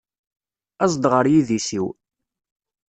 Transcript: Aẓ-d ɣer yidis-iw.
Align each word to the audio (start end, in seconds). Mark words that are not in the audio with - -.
Aẓ-d 0.83 1.03
ɣer 1.11 1.25
yidis-iw. 1.31 1.85